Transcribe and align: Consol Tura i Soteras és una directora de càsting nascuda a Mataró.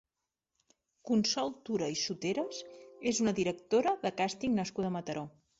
Consol 1.09 1.51
Tura 1.69 1.91
i 1.97 1.99
Soteras 2.05 2.63
és 3.13 3.23
una 3.27 3.37
directora 3.43 3.97
de 4.07 4.17
càsting 4.23 4.61
nascuda 4.63 4.95
a 4.95 4.99
Mataró. 5.01 5.29